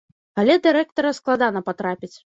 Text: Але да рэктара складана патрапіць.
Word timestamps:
Але 0.43 0.55
да 0.63 0.73
рэктара 0.79 1.13
складана 1.19 1.65
патрапіць. 1.69 2.15